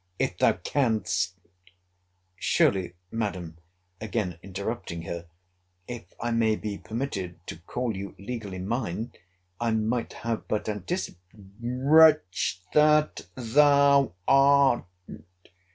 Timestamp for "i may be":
6.19-6.79